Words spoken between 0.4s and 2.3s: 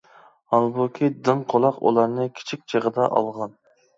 ھالبۇكى، دىڭ قۇلاق ئۇلارنى